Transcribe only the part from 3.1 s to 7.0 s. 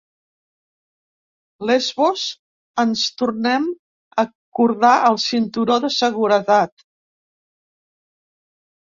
tornem a cordar el cinturó de seguretat.